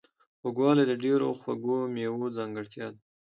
[0.39, 2.99] خوږوالی د ډیرو خواږو میوو ځانګړتیا ده.